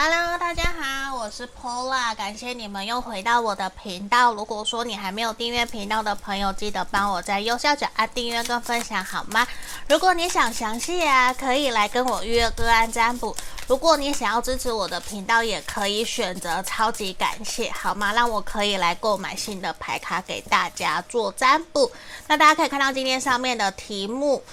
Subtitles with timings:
[0.00, 4.32] Hello，大家好，我是 Paula，感谢你们又回到我的频道。
[4.32, 9.44] 如果说你还没有订阅频道的朋友，记得帮我在右下角按订阅跟分享好吗？
[9.88, 13.36] 如果你想详细啊，可以来跟我预约个案占卜。
[13.66, 18.12] 如果你想要支持我的频道，也可以选择超级感谢好吗？
[18.12, 21.90] 让我可以来购买新的牌卡给大家做占卜。
[22.28, 24.44] 那大家可以看到今天上面的题目，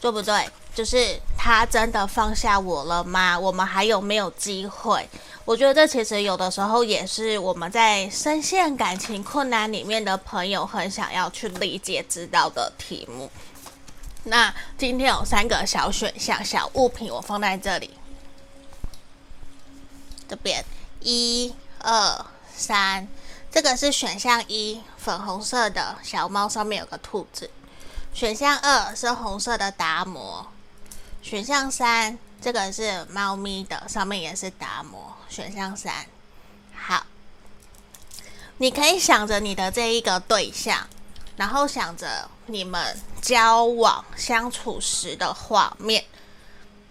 [0.00, 0.50] 对不对？
[0.78, 3.36] 就是他真的放下我了吗？
[3.36, 5.08] 我们还有没有机会？
[5.44, 13.28] 我觉得这其实有的时候也是我们在深陷感情困难里面的朋友很想要去理解、知道的题目。
[14.22, 17.90] 那今天有三个小选项、小物品，我放在这里，
[20.28, 20.64] 这边
[21.00, 22.24] 一二
[22.54, 23.08] 三，
[23.50, 27.50] 这个是选项一，粉红色的小猫，上面有个兔子。
[28.14, 30.46] 选项二是红色的达摩。
[31.28, 35.14] 选项三，这个是猫咪的，上面也是达摩。
[35.28, 36.06] 选项三，
[36.74, 37.04] 好，
[38.56, 40.88] 你可以想着你的这一个对象，
[41.36, 46.02] 然后想着你们交往相处时的画面。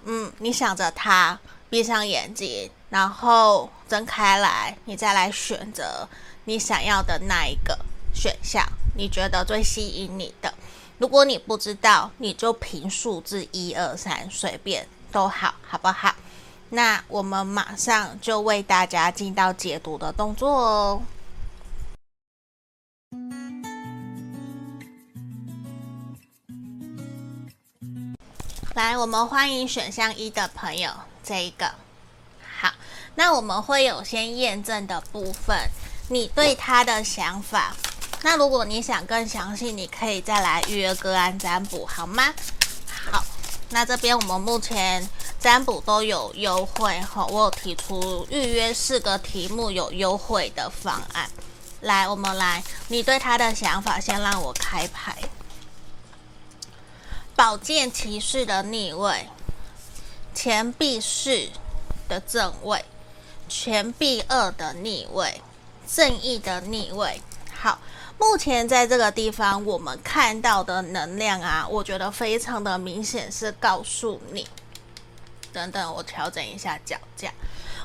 [0.03, 1.39] 嗯，你想着他，
[1.71, 6.07] 闭上眼睛，然后睁开来，你再来选择
[6.45, 7.75] 你想要的那一个
[8.13, 8.63] 选项，
[8.95, 10.53] 你觉得最吸引你的。
[10.99, 16.15] 如果你不知道，你就凭数字一二三，随便都好，好不好？
[16.69, 21.01] 那我们马上就为大家进到解读的动作哦。
[28.73, 30.91] 来，我们欢迎选项一的朋友，
[31.23, 31.71] 这一个。
[32.59, 32.73] 好，
[33.13, 35.69] 那我们会有先验证的部分，
[36.09, 37.75] 你对他的想法。
[38.23, 42.33] 那如果你想更详细，你可以再来预约个案占卜，好吗？
[43.09, 43.23] 好，
[43.69, 45.07] 那这边我们目前
[45.39, 51.29] 占卜都有优惠哈，我有提出预约四个题目有优惠的方案。
[51.81, 55.15] 来，我们来，你对他的想法，先让我开牌。
[57.35, 59.29] 宝剑骑士的逆位，
[60.33, 61.49] 钱币四
[62.09, 62.83] 的正位，
[63.47, 65.39] 钱币二的逆位，
[65.87, 67.21] 正义的逆位。
[67.55, 67.77] 好。
[68.19, 74.45] 目前在这个地方，我们看到的能量啊，我觉得非常的明显，是告诉你，
[75.53, 77.31] 等等，我调整一下脚架。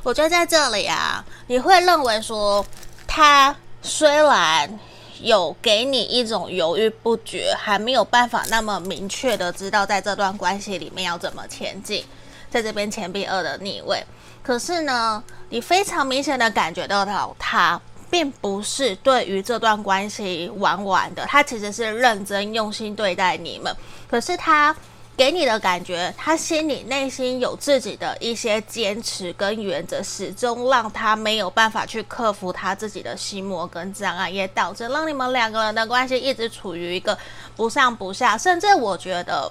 [0.03, 2.65] 我觉得在这里啊，你会认为说，
[3.07, 4.79] 他虽然
[5.21, 12.05] 有给你一种犹豫不决，还没有办法那么明确的知道在这段关系里面要怎么前进，
[12.51, 14.05] 在这边钱币二的逆位，
[14.43, 17.81] 可是呢，你非常明显的感觉到到他。
[18.13, 23.75] 并不是对于这段关系玩玩的，他其实是认真用心对待你们。
[24.07, 24.77] 可是他
[25.17, 37.17] 给你的感觉，他心里内心有自己的一些坚持跟原则，始终让他没有办法去克服他自己的心魔跟障碍，也导致让你们两个人的关系一直处于一个
[37.57, 38.37] 不上不下。
[38.37, 39.51] 甚至我觉得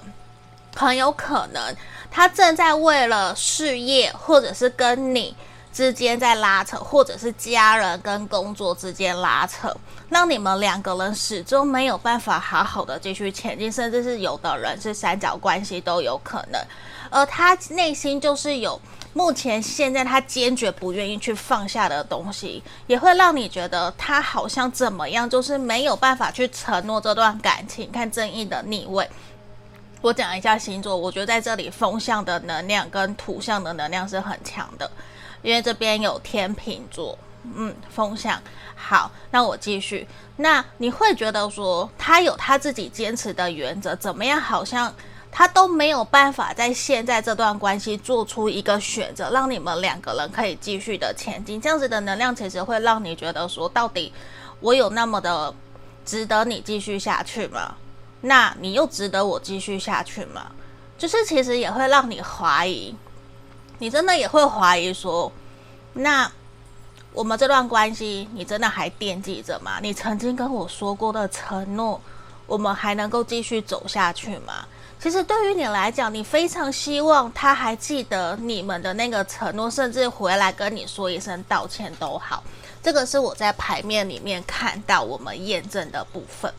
[0.76, 1.76] 很有可能，
[2.12, 5.34] 他正在为了事业，或者是跟你。
[5.72, 9.74] 之间在拉扯，或者是家人跟工作之间拉扯，
[10.10, 16.60] 让你们两个人始终没有办法好好的继续前进，甚至是有的人是三角关系都有可能。
[17.10, 18.80] 而他内心就是有
[19.12, 27.90] 目前现在他坚决不愿意去放下的东西，也会让你觉得他好像怎么样，就是没有办法去承诺这段感情。
[27.90, 29.08] 看正义的逆位，
[30.00, 34.90] 我讲一下星座，我觉得在这里风象的能量跟土象的能量是很强的。
[35.42, 37.18] 因为这边有天秤座，
[37.54, 38.40] 嗯，风向
[38.74, 40.06] 好，那我继续。
[40.36, 44.40] 那你会觉得说他有他自己坚持的原则，怎么样？
[44.40, 44.92] 好像
[45.30, 51.60] 他都没有办法在现在这段关系做出一个选择，让你们两个人可以继续的前进。
[51.60, 54.12] 这样子的能量其实会让你觉得说，到底
[54.60, 55.54] 我有那么的
[56.04, 57.74] 值得你继续下去吗？
[58.22, 60.50] 那你又值得我继续下去吗？
[60.98, 62.94] 就是其实也会让你怀疑。
[63.82, 65.32] 你真的也会怀疑说，
[65.94, 66.30] 那
[67.12, 69.80] 我们这段关系，你真的还惦记着吗？
[69.82, 72.00] 你曾经跟我说过的承诺，
[72.46, 74.64] 我们还能够继续走下去吗？
[75.00, 82.44] 其实对于你来讲，你非常希望他还记得你们的那个承诺，甚至回来跟你说一声道歉都好。
[82.84, 86.54] 这个是我在牌面里面看到我们验证的部分。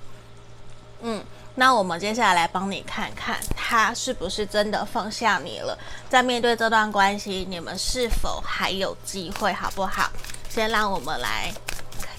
[1.03, 1.23] 嗯。
[1.55, 5.77] 那我们接下来来帮你看看，他是不是真的放下你了？
[6.09, 10.09] 在面对这段关系，你们是否还有机会，好不好？
[10.50, 11.53] 先让我们来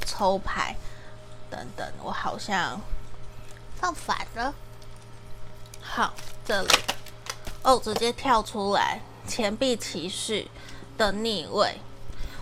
[0.07, 0.77] 抽牌，
[1.51, 2.81] 等等，我好像
[3.77, 4.55] 放反了。
[5.81, 6.15] 好，
[6.45, 6.69] 这里
[7.63, 10.47] 哦，直接跳出来，钱币骑士，
[10.97, 11.81] 的逆位。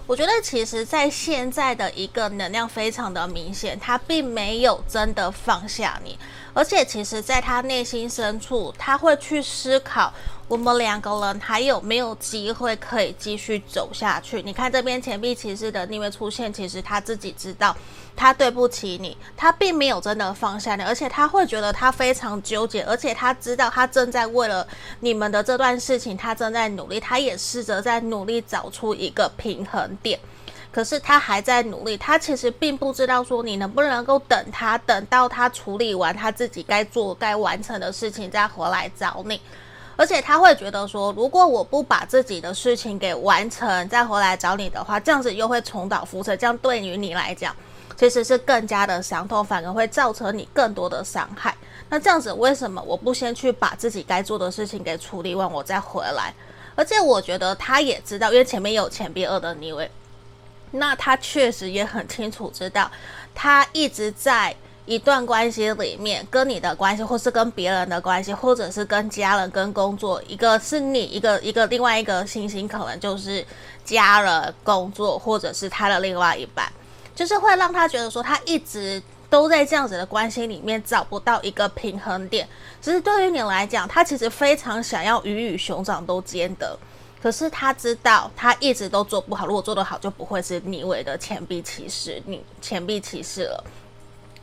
[0.07, 6.19] 我觉得其实，在现在的一个能量非常的明显，他并没有真的放下你，
[6.55, 10.13] 而且其实，在他内心深处，他会去思考。
[10.49, 14.43] 我们两个人还有没有机会可以继续走下去？
[14.43, 17.75] 你看这边钱币骑士的逆位出现，其实他自己知道
[18.15, 24.67] 他对不起你，他并没有真的放下你，而且他会觉得他非常纠结，而且他知道他正在为了
[25.01, 30.21] 你们的这段事情，他正在努力，他也试着在努力找出一个平衡点，
[30.73, 39.41] 可是他还在努力，他其实并不知道说你能不能够等他，等到他处理完他自己该做、该完成的事情再回来找你。
[39.95, 47.55] 而且他会觉得说，如果我不把自己的事情给完成，再回来找你的话，这样子又会重蹈覆辙，这样对于你来讲，
[47.95, 51.55] 其实是更加的伤痛，反而会造成你更多的伤害。
[51.91, 56.33] 那这样子，为什么我不先去把自己该做的事情给处理完，我再回来？
[56.75, 59.89] 而且我觉得他也知道，因为前面有钱币二的逆位，
[60.73, 62.91] 那他确实也很清楚知道，
[63.35, 64.55] 他一直在。
[64.85, 73.47] 一段关系里面，跟你的关系，或是跟别人的关系，或者是跟家人、跟工作，一个是你，一个一个另外一个星星，可能就是
[73.85, 76.71] 家人、工作，或者是他的另外一半，
[77.15, 82.47] 就是会让他觉得说，他一直都在这样子的关系里面找不到一个平衡点。
[82.81, 86.77] 其实对于你来讲，他其实非常想要鱼与熊掌都兼得，
[87.23, 89.47] 可是他知道他一直都做不好。
[89.47, 93.65] 如果做得好，就不会是逆位的钱币骑士，你钱币骑士了。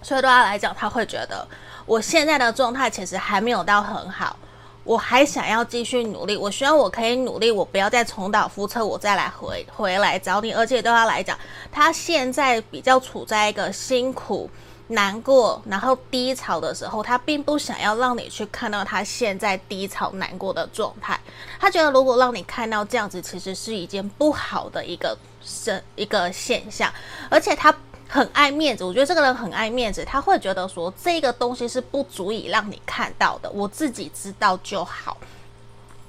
[0.01, 1.45] 所以对他来讲，他会觉得
[1.85, 4.37] 我现在的状态其实还没有到很好，
[4.85, 6.37] 我还想要继续努力。
[6.37, 10.53] 我希望我可以努力，我不要再重蹈覆辙，我再来回回来找你。
[10.53, 11.37] 而且对他来讲，
[11.69, 14.49] 他现在比较处在一个辛苦、
[14.89, 21.19] 难过，然后低潮的时候，他并不想要让你去看到他现在低潮、难过的状态。
[21.59, 26.93] 他觉得如果让你看到这样子，其实是一件不好的一个现一个现象，
[27.29, 27.75] 而且他。
[28.11, 35.15] 很爱面子，我觉得这个人很爱面子，他会觉得说这个东西是不足以让你看到的，我自己知道就好。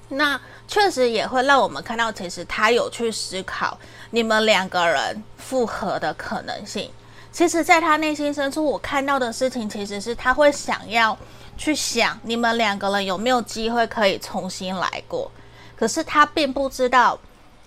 [0.09, 3.79] 那确实也会让我们看到，其实他有去思考
[4.13, 6.91] 你们两个人复合的可能性。
[7.33, 11.17] 其实，在他内心深处，我看到的事情其实是他会想要
[11.57, 15.31] 去想你们两个人有没有机会可以重新来过，
[15.77, 17.19] 可是他并不知道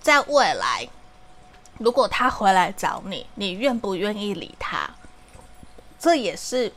[0.02, 0.88] 在未来。
[1.80, 4.90] 如果他回来找你，你愿不愿意理他？
[5.98, 6.72] 这也是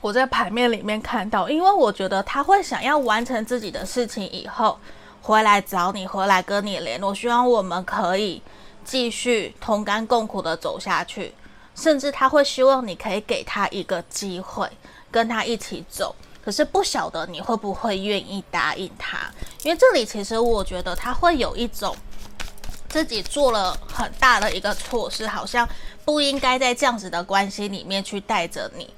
[0.00, 4.78] 我在牌面里面看到，因为我觉得他会想要完成自己的事情以后
[5.22, 7.14] 回来找你，回来跟你联络。
[7.14, 8.42] 希望我们可以
[8.84, 11.32] 继续同甘共苦的走下去，
[11.78, 14.68] 甚至他会希望你可以给他一个机会，
[15.10, 16.14] 跟他一起走。
[16.44, 19.30] 可是不晓得你会不会愿意答应他？
[19.62, 21.96] 因为这里其实我觉得他会有一种。
[22.88, 25.68] 自己做了很大的一个错事，好像
[26.06, 28.88] 不应该在这样子的关系里面去带着你，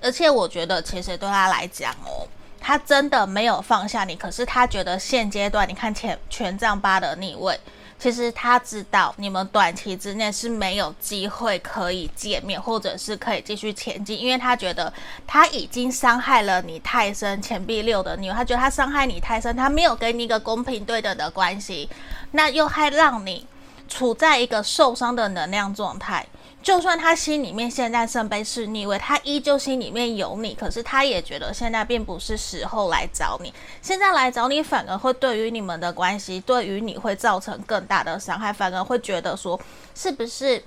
[0.00, 2.22] 而且我觉得其实对他来讲哦，
[2.60, 7.58] 他真的没有放下你，可是他觉得现阶段你看前权杖八的逆位。
[8.04, 14.92] 其实他知道你们短期之内是没有机会可以见面，或者是可以继续前进，因为他觉得
[15.26, 17.40] 他已经伤害了你太深。
[17.40, 21.88] 钱币六的你，他觉得他伤害你太深，他没有给你一个公平对等的关系，
[22.32, 23.46] 那又还让你
[23.88, 26.26] 处在一个受伤的能量状态。
[26.64, 33.52] 就算他心里面现在圣杯是逆位，他依旧心里面有你，可是他也觉得现在并不是时候来找你。
[33.82, 39.60] 现在来找你，反而会对于你们的关系，对于你会造成更大的伤害，反而会觉得说，
[39.94, 40.64] 是不是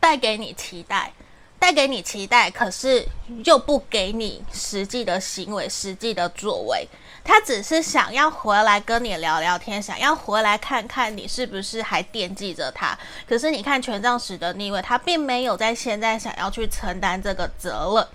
[0.00, 1.12] 带给你期待，
[1.58, 3.06] 带给你期待，可是
[3.44, 6.88] 又不给你实际的行为、实际的作为。
[7.24, 12.98] 他只是想要回来跟你聊聊天，想要回来看看你是不是还惦记着他。
[13.28, 18.06] 可是你看权杖十的逆位，他并没有在现在想要去承担这个责任，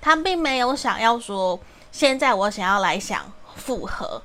[0.00, 1.58] 他并没有想要说
[1.92, 4.20] 现在我想要来想复合，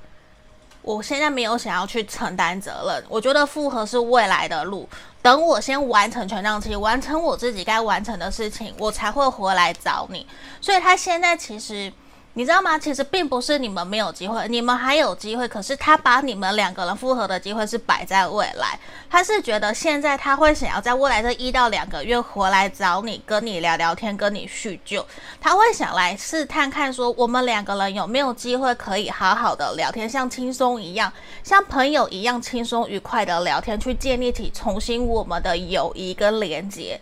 [0.81, 3.05] 我现在没有想要去承担责任。
[3.07, 4.89] 我觉得复合是未来的路，
[5.21, 10.25] 等我先完成权杖七，完成我自己该完成的事情，我才会回来找你。
[10.59, 11.93] 所以他现在其实。
[12.33, 12.79] 你知道吗？
[12.79, 15.45] 其实并不是你们没有机会，你们还有机会。
[15.45, 18.79] 可是他把你们两个人复合的机会是摆在未来。
[19.09, 25.05] 他是觉得现在他会想要在未来这一到两个月回来找你，跟你聊聊天，跟你叙旧。
[25.41, 31.11] 他会想来试探看，说我们两个人有没有机会可以好好的聊天，像轻松一样，
[31.43, 37.01] 像朋友一样轻松愉快的聊天，去建立起重新我们的友谊跟连接。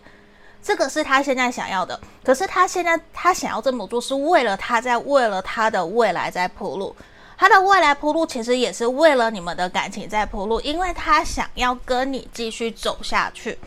[0.61, 6.95] 这个是他现在想要的，可是他现在他想要这么做，是为了他在为了他的未来在铺路。
[7.37, 13.57] 他的未来铺路其实也是为了你们的感情在铺路，因为他想要跟你继续走下去。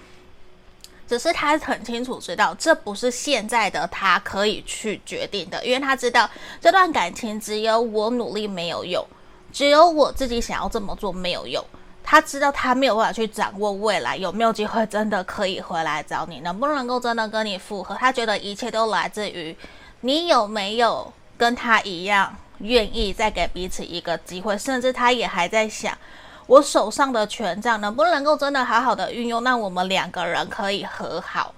[1.08, 6.28] 只是他很清楚知道，这不是现在的他可以去决定的，因为他知道
[6.60, 9.02] 这段感情只有我努力没有用，
[9.50, 11.64] 只有我自己想要这么做没有用。
[12.02, 17.94] 他知道他没有办法去掌握未来有没有机会真的可以回来找你，能不能够真的跟你复合。
[17.94, 19.56] 他觉得一切都来自于
[20.00, 22.36] 你有没有跟他一样。
[22.58, 25.98] 愿意再给彼此一个机会，甚至他也还在想，
[26.46, 31.52] 我手上的权杖能不能够真的好好的运用，让我们两个人可以和好。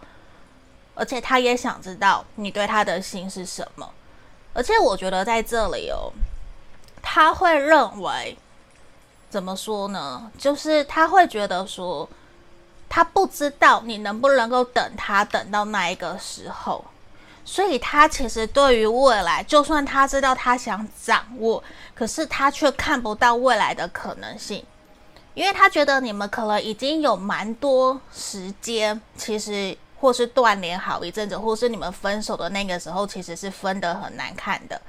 [0.95, 3.87] 而且他也想知道你对他的心是什么。
[4.55, 6.11] 而且我觉得在这里哦，
[7.03, 8.39] 他会认为，
[9.35, 10.31] 怎么说呢？
[10.39, 12.09] 就是他会觉得说，
[12.89, 16.85] 他不知道你能不能够等他等到那一个时候。
[17.45, 21.61] 所以他其实对于未来，就算他知道他想掌握，
[21.97, 24.65] 可是他却看不到未来的可能性，
[25.35, 34.81] 因为他觉得你们可能已经有蛮多时间，其实或是断联好一阵子，或是你们分手的那个时候，其实是分得很难看的，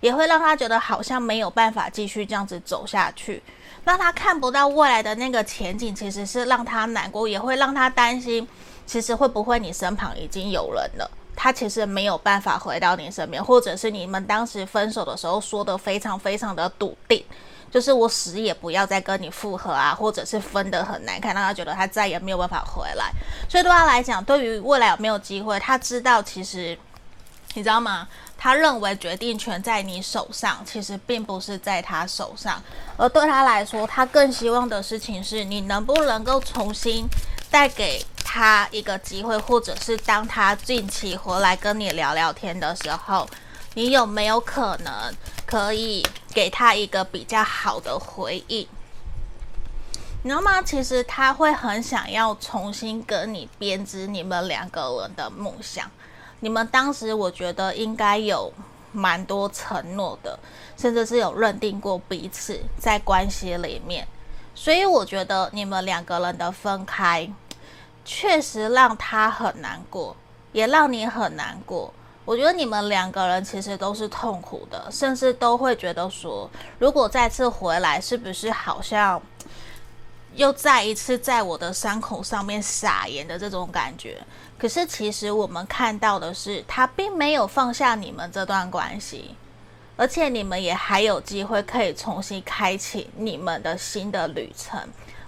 [0.00, 3.40] 也会让他觉得好像没有办法继续这样子走下去，
[3.84, 8.46] 让他看不到未来的那个前景，其实是让他难过，也会让他担心，
[8.86, 11.10] 其实会不会你身旁已经有人了。
[11.34, 17.24] 他其实没有办法回到你身边，或者是你们当时分手的时候说的非常非常的笃定，
[17.70, 23.10] 就是我死也不要再跟你复合啊，或者是分得很难看，让他觉得他再也没有办法回来。
[23.48, 26.78] 所以对他来讲，对于未来有没有机会，他知道其实
[27.54, 28.06] 你知道吗？
[28.42, 32.60] 他认为决定权在你手上，其实并不是在他手上，
[32.96, 37.06] 而对他来说，他更希望的事情是你能不能够重新
[37.48, 38.04] 带给。
[38.24, 43.28] 他一个机会，或者是当他近期回来跟你聊聊天的时候，
[43.74, 44.92] 你有没有可能
[45.44, 48.66] 可以给他一个比较好的回应？
[50.22, 50.62] 你知道吗？
[50.62, 55.90] 其实他会很想要重新跟你编织你们两个人的梦想。
[56.42, 58.52] 你们当时我觉得应该有
[58.92, 60.38] 蛮多承诺的，
[60.76, 64.06] 甚至是有认定过彼此在关系里面。
[64.54, 67.32] 所以我觉得你们两个人的分开。
[68.04, 70.16] 确实让他很难过，
[70.50, 71.94] 也让你很难过。
[72.24, 79.22] 我觉得你们两个人其实都是痛苦的，甚至都会觉得说，如果再次回来，是不是好像
[80.34, 84.18] 又再一次在我的伤口上面撒盐的这种感觉？
[84.58, 89.34] 可是其实我们看到的是，他并没有放下你们这段关系，
[89.96, 94.80] 而且你们也还有机会可以重新开启你们的新的旅程。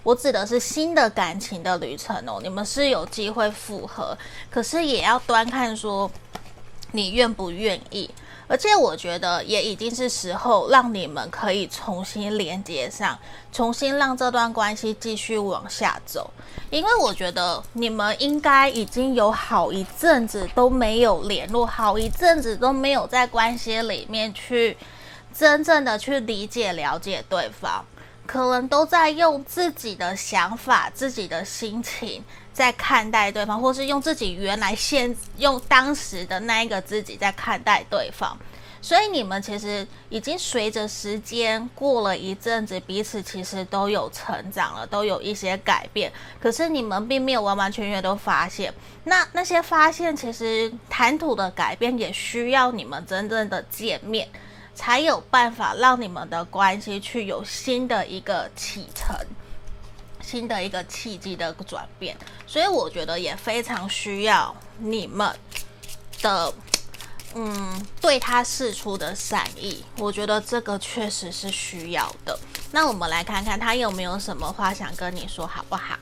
[0.02, 4.16] 我指的是新的感情的旅程哦，你们是有机会复合，
[4.50, 6.11] 可是也要端看说
[6.92, 8.08] 你愿不愿意。
[8.46, 13.18] 而且我觉得也已经是时候让你们可以重新连接上，
[13.50, 16.30] 重新让这段关系继续往下走。
[16.70, 24.76] 因为我觉得你们应该已经有好一阵子都没有联络，好一阵子都没有在关系里面去
[25.32, 27.84] 真正的去理解了解对方。
[28.26, 38.36] 可能都在用自己的想法、自己的心情在看待对方，或是用自己原来现用当时的那一个自己在看待对方。
[38.80, 46.12] 所以你们其实已经随着时间过了一阵子，彼此其实都有成长了，都有一些改变。
[46.38, 48.70] 可是你们并没有完完全全都发现，
[49.04, 54.28] 那那些发现其实谈吐的改变，也需要你们真正的见面。
[54.74, 59.16] 才有办法让你们的关系去有新的一个启程，
[60.20, 62.16] 新的一个契机的转变，
[62.46, 65.34] 所以我觉得也非常需要你们
[66.20, 66.52] 的，
[67.34, 72.38] 嗯，对他释出的善意，我觉得这个确实是需要的。
[72.72, 75.96] 那我们来看看他有没有什么话想跟你说，好不好？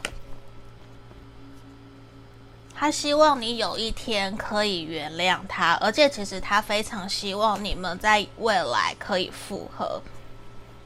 [2.83, 10.03] 他希望你有一天可以原谅他，而且其实他非常希望你们在未来可以复合。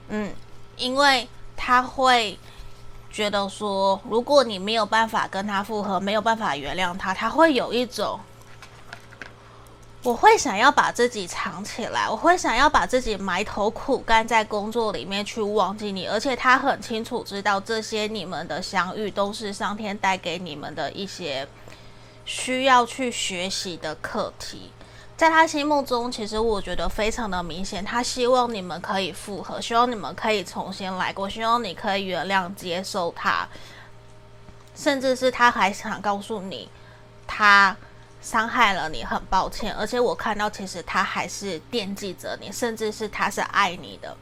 [0.09, 0.31] 嗯，
[0.77, 1.27] 因为
[1.57, 2.39] 他会
[3.11, 8.21] 觉得说，如果你没有办法跟他复合，没有办法原谅他，他会有一种，
[10.03, 21.49] 我会想要把自己藏起来，我会想要把自己埋头苦干在工作里面去忘记你，而且他很清楚知道这些你们的相遇都是上天带给你们的一些。
[22.27, 24.71] 需要去学习的课题，
[25.17, 27.83] 在他心目中，其实我觉得非常的明显。
[27.83, 33.49] 他希望你们可以复合，希望你们可以重新来过，希望你可以原谅、接受他，
[34.75, 36.69] 甚至是他还想告诉你，
[37.27, 37.75] 他
[38.21, 39.73] 伤害了你，很抱歉。
[39.75, 44.17] 而且我看到，其实他还是惦记着你，甚至是他是爱你的。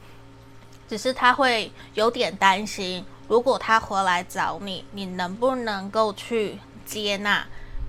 [0.87, 7.43] 只是他会有点担心，如果他回来找你，你能不能够去接纳、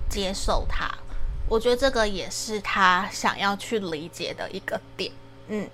[0.09, 0.89] 接受他？
[1.47, 5.11] 我觉得这个也是他想要去理解的一个点。
[5.47, 5.69] 嗯，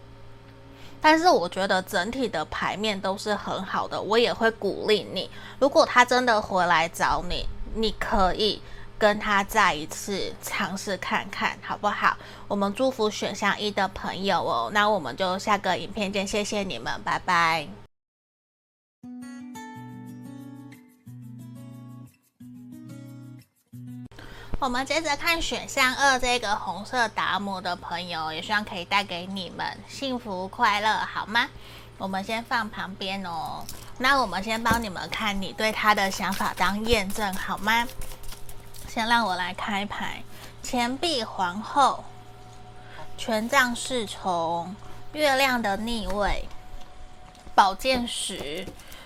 [1.01, 8.61] 但是我觉得整体的牌面都是很好的，我也会鼓励你，如果他真的回来找你，你可以。
[8.95, 12.15] 跟他再一次尝试看看好不好？
[12.47, 14.71] 我们祝福选项一的朋友哦。
[14.73, 17.82] 那我们就下个影片见，谢谢你们，拜拜。
[24.63, 31.49] 我们接着看选项二这个红色达摩的朋友，也希望可以带给你们幸福快乐，好吗？
[31.97, 33.65] 我们先放旁边哦。
[33.97, 37.85] 那我们先帮你们看你对他的想法当验证，好吗？
[38.87, 40.23] 先让我来开牌，
[40.63, 42.05] 钱币皇后、
[43.17, 44.73] 权杖侍从、
[45.11, 46.47] 月亮的逆位、
[47.53, 48.65] 宝剑十。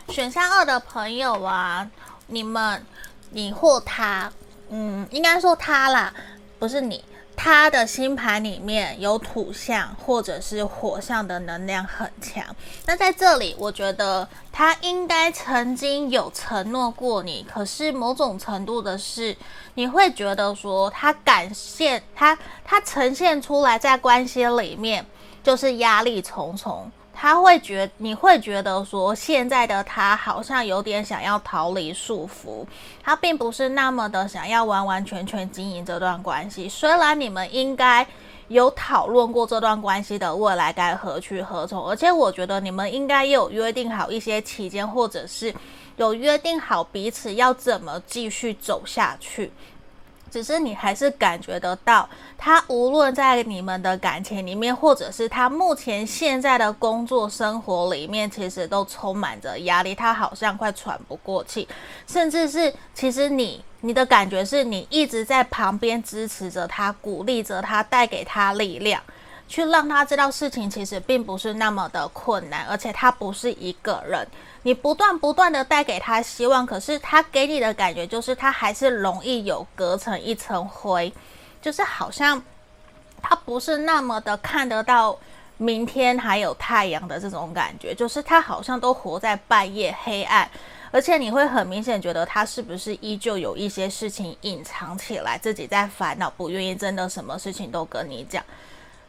[0.10, 1.90] 选项二的朋友啊，
[2.28, 2.86] 你们，
[3.32, 4.32] 你或他，
[4.70, 6.14] 嗯，应该说他啦，
[6.60, 7.04] 不是你。
[7.40, 12.44] 他的星盘里面有土象或者是火象的能量很强，
[12.88, 19.38] 那在这里，我觉得他应该曾经有承诺过你，可是某种程度的是，
[19.76, 25.06] 你会觉得说他感现他，他呈现出来在关系里面
[25.44, 26.92] 就是压力重重。
[27.20, 32.64] 他会觉，你会觉得说，现在的他好像有点想要逃离束缚，
[33.02, 36.70] 他并不是那么的想要完完全全经营这段关系。
[36.70, 38.06] 虽然你们应该
[38.50, 45.52] 有讨论过这段关系的未来该何去何从，而且我觉得你们应该也有约定好一些期间，或者是
[45.96, 49.52] 有约定好彼此要怎么继续走下去。
[50.30, 52.08] 只是你还是感觉得到，
[52.38, 59.96] 他无论在你们的感情里面，或者是他目前现在的工作生活里面，其实都充满着压力。
[59.96, 61.68] 他好像快喘不过气，
[62.08, 69.02] 甚至是其实你你的感觉是你一直在旁边支持着他，鼓励着他，带给他力量，
[69.48, 74.28] 去让他知道事情其实并不是那么的困难，而且他不是一个人。
[74.68, 81.14] 你不断不断的带给他希望，可是他给你的感觉就是他还是容易有隔成一层灰，
[81.62, 82.44] 就是好像
[83.22, 85.18] 他不是那么的看得到
[85.56, 90.52] 明天还有太阳的这种感觉，就是他好像都活在半夜黑暗，
[90.92, 98.44] 而且你会很明显觉得他是不是依旧有一些事情隐藏起来，自己在烦恼，不愿意真的什么事情都跟你讲。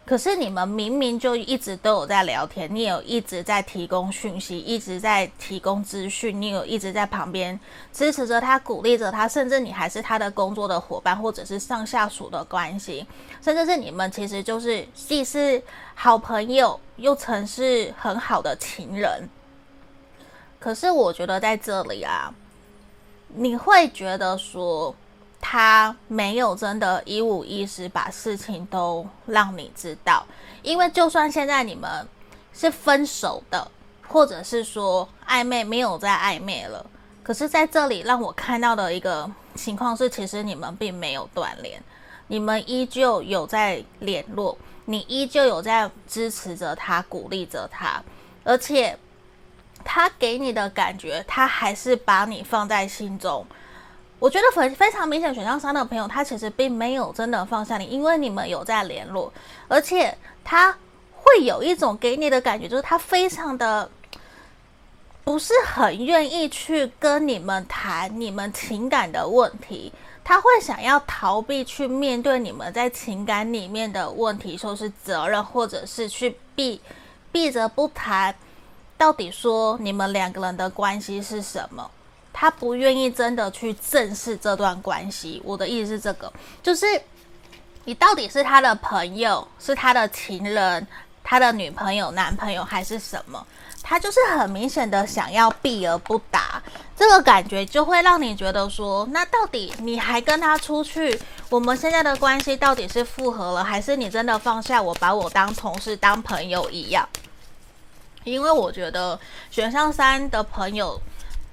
[0.09, 7.61] 可是你们明明就一直都有在聊天，你有一直在提供讯息，一直在提供资讯，你有一直在旁边
[7.93, 13.07] 支持着他，鼓励着他，甚至你还是他的工作的伙伴，或者是上下属的关系，
[13.43, 15.63] 甚至是你们其实就是既是
[15.95, 19.29] 好朋友，又曾是很好的情人。
[20.59, 22.33] 可是我觉得在这里啊，
[23.29, 24.97] 你会觉得说。
[25.41, 30.27] 他没有真的一五一十把事情都让你知道，
[30.63, 32.07] 因为就算现在你们
[32.53, 33.71] 是分手的，
[34.07, 36.85] 或者是说暧昧没有在暧昧了，
[37.23, 41.81] 可是在这里让我看到的一个情况是，其实你们并没有断联，
[42.27, 48.03] 你们依旧有在联络，你依旧有在支持着他，鼓励着他，
[48.43, 48.99] 而且
[49.85, 53.47] 他给你的感觉，他还是把你放在心中。
[54.19, 59.33] 我觉得非非常明显，选项三的朋友，他其实并没有真的放下你，因为你们有在联络，
[59.69, 60.77] 而且他
[61.15, 63.89] 会有一种给你的感觉，就是他非常的
[65.23, 69.93] 不是很愿意去跟你们谈你们情感的问题，
[70.25, 76.81] 他会想要逃避去面对你们在情感里面的问题，说是责任，或者是去避
[77.31, 78.35] 避着不谈，
[78.97, 81.89] 到底说你们两个人的关系是什么。
[82.41, 85.43] 他不愿意真的去正视这段关系。
[85.45, 86.87] 我的意思是这个，就是
[87.83, 90.87] 你到底是他的朋友，是他的情人，
[91.25, 93.45] 他的女朋友、男朋友，还是什么？
[93.83, 96.63] 他就是很明显的想要避而不答，
[96.97, 101.21] 这个感觉就会让你觉得说，那到底你还跟他出去？
[101.51, 107.09] 我们现在的关系到底是复合了，还是你真的放下我，把我当同事、当朋友一样？
[108.23, 109.19] 因为我觉得
[109.51, 111.01] 选项三的朋友。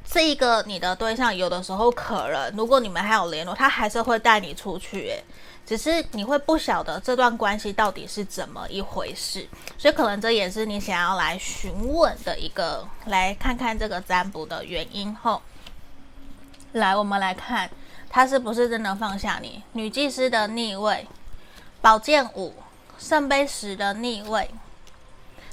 [0.08, 5.24] 这一个你的对象，有的时候可能，如果你们还有联络，他还是会带你出去，诶，
[5.66, 15.42] 只是你会不晓得这段关系到底是怎么一回事，所以可能这也是你想要来询问的一个，来看看这个占卜的原因后，
[16.74, 17.70] 来，我们来看
[18.10, 19.64] 他是不是真的放下你。
[19.74, 21.08] 女祭司的逆位，
[21.82, 22.54] 宝剑五，
[22.98, 24.50] 圣杯十的逆位，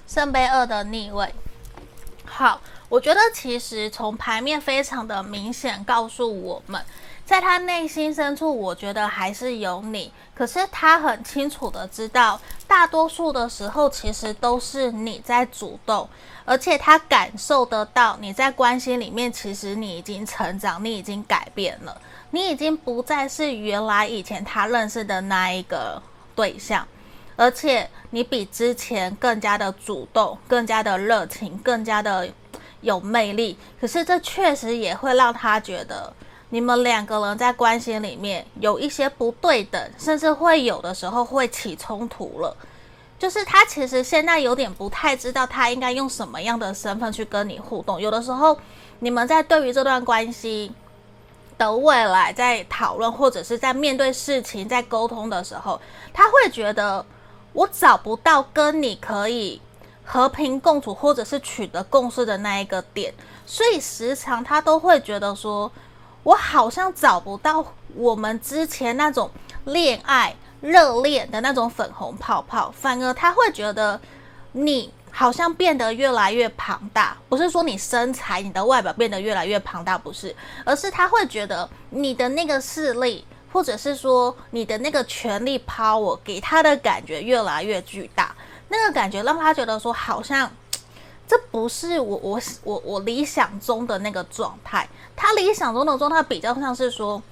[0.06, 1.34] 圣杯二的逆位。
[2.24, 2.60] 好，
[2.92, 6.78] 我觉得其实从牌面非常的明显告诉我们，
[7.24, 10.12] 在他内心深处，我觉得还是有你。
[10.34, 16.06] 可是他很清楚的知道，大多数的时候其实都是你在主动，
[16.44, 21.98] 而且他感受得到你在关系里面，其实你已经成长，你已经改变了，
[22.30, 26.02] 你已经不再是原来以前他认识的那一个
[26.34, 26.86] 对象。
[27.36, 32.28] 而且你比之前更加的主动，更加的热情，更加的
[32.82, 33.56] 有魅力。
[33.80, 36.12] 可是这确实也会让他觉得
[36.50, 42.54] 你们两个人在关系里面有一些不对等，甚至会有的时候会起冲突了。
[43.18, 47.98] 就是他其实现在有点不太知道他应该用什么样的身份去跟你互动。
[47.98, 48.58] 有的时候
[48.98, 50.70] 你们在对于这段关系
[51.56, 55.80] 的未来在讨论，或者是在面对事情在沟通的时候，
[56.12, 57.04] 他会觉得。
[57.54, 59.60] 我找不到跟你可以
[60.12, 63.14] 和平共处，或者是取得共识的那一个点，
[63.46, 65.72] 所以时常他都会觉得说，
[66.22, 69.30] 我好像找不到我们之前那种
[69.64, 73.98] 恋爱热恋的那种粉红泡泡，反而他会觉得
[74.52, 83.24] 你好像变得越来越庞大，不是说你身材、你的外表变得越来越庞大，不是，而是他会觉得你的那个势力。
[83.50, 88.34] 或者是说你的那个权力 power 给他的感觉越来越巨大，
[88.72, 90.50] 那个感觉让他觉得说好像
[91.28, 97.22] 这不是我我我我理想中的那个状态，他理想中的状态比较像是说。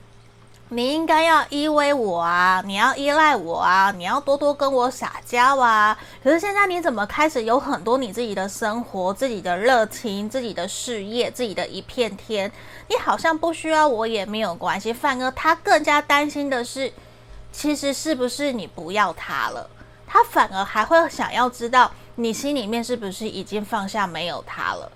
[0.73, 5.99] 你应该要依偎我啊，你要依赖我啊，你要多多跟我撒娇啊。
[6.23, 12.53] 可是现在你怎么开始有很多你自己的生活、自己的热情、自己的事业、自己的一片天？
[12.87, 14.93] 你好像不需要我也没有关系。
[14.93, 16.93] 范哥他更加担心的是，
[17.51, 19.69] 其实是不是你不要他了？
[20.13, 24.91] 他反而还会想要知道你心里面是不是已经放下没有他了。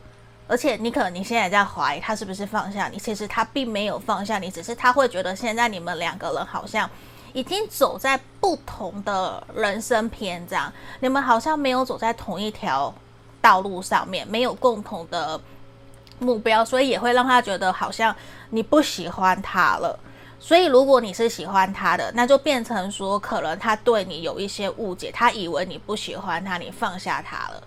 [0.48, 6.90] 而且你可能你现在在怀疑他是不是放下你，其实他并没有放下你，只是他会觉得现在你们两个人好像
[7.33, 12.92] 已经走在不同的人生篇章，你们好像没有走在同一条
[13.40, 15.40] 道路上面，没有共同的
[16.18, 18.14] 目标，所以也会让他觉得好像
[18.50, 19.98] 你不喜欢他了。
[20.46, 27.62] 所以如果你是喜欢他的，那就变成说可能他对你有一些误解，他以为你不喜欢他，你放下他了。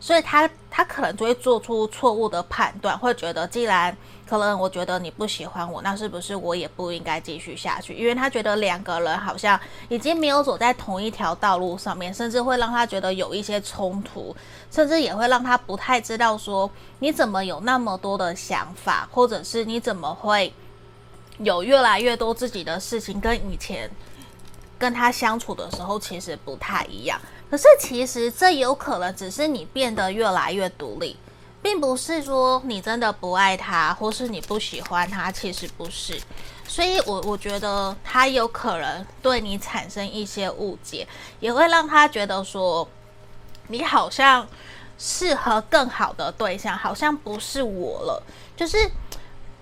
[0.00, 3.94] 所以他他可能就会做出错误的判断，会觉得既然
[4.26, 7.92] 可能我觉得你不喜欢我，那是不是我也不应该继续下去？
[7.92, 14.34] 因为他觉得两个人好像已经没有走在同一条道路上面，甚至会让他觉得有一些冲突，
[14.70, 20.50] 甚至也会让他不太知道说你怎么有那么多的想法，或者是你怎么会
[21.38, 23.90] 有越来越多自己的事情，跟以前
[24.78, 27.20] 跟他相处的时候其实不太一样。
[27.50, 31.16] 可是，其实这有可能只是你变得越来越独立，
[31.62, 35.30] 并不是说你真的不爱他，或是你不喜欢他。
[35.30, 36.20] 其实不是，
[36.66, 41.06] 所以我我觉得他有可能对你产生一些误解，
[41.38, 42.88] 也会让他觉得说
[43.68, 44.48] 你好像
[44.98, 48.22] 适合更好的对象，好像不是我了。
[48.56, 48.90] 就是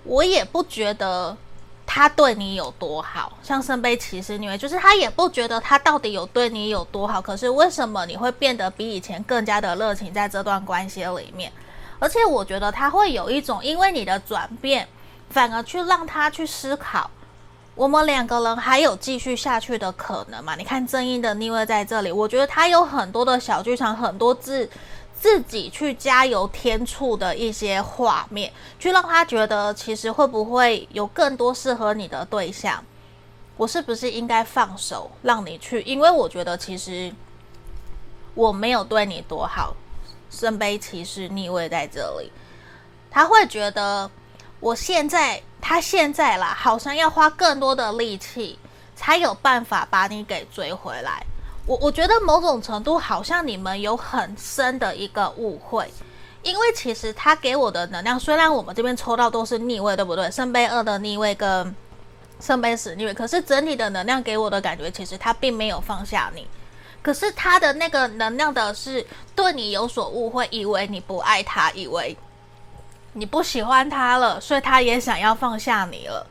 [0.03, 1.37] 我也不觉得。
[1.85, 11.51] 他对你有多好，像圣杯骑士逆位，就是他也不觉得他到底有对你有多好，可是为什么你会变得比以前更加的热情在这段关系里面？
[11.99, 14.87] 而且我觉得他会有一种因为你的转变，
[15.29, 17.09] 反而去让他去思考，
[17.75, 20.55] 我们两个人还有继续下去的可能吗？
[20.55, 24.69] 你看正义的逆位在这里，我觉得他有很多的小剧场，很多字。
[25.19, 32.83] 自己去加油添醋的一些画面，去让他觉得其实会不会有更多适合你的对象？
[33.57, 35.81] 我是不是应该放手让你去？
[35.81, 37.13] 因为我觉得其实
[38.33, 39.75] 我没有对你多好。
[40.29, 42.29] 圣杯骑士逆位在这里，
[43.09, 44.11] 他会觉得
[44.59, 48.59] 我现在他现在啦，好像要花更多的力气
[48.95, 51.25] 才有办法把你给追回来。
[51.65, 55.91] 我我觉得某种程度好像你们有很深的一个误会，
[56.43, 60.29] 因为其实他给我的能量，虽然我们这边抽到都是逆位，对不对？
[60.29, 61.75] 圣杯二的逆位跟
[62.39, 66.47] 圣杯十逆位，可是整体的能量给我的感觉，其实他并没有放下你，
[67.01, 69.03] 可是他的那个能量的是
[69.35, 72.15] 对你有所误会，以为你不爱他，以为
[73.13, 76.27] 你不喜欢他了，所以他也想要放下你了。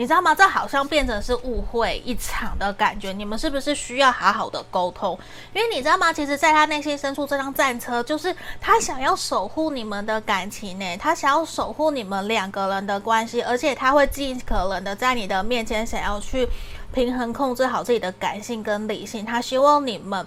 [0.00, 0.34] 你知道吗？
[0.34, 3.12] 这好像变成是误会一场的感觉。
[3.12, 5.18] 你们是不是需要好好的沟通？
[5.52, 6.10] 因为你知道吗？
[6.10, 10.96] 其实，在他内心深处，这辆战车就是他想要守护你们的感情呢。
[10.96, 16.48] 他想要守护你们两个人的关系，而且他会尽可能的在你的面前想要去
[16.94, 19.22] 平衡、控制好自己的感性跟理性。
[19.22, 20.26] 他希望你们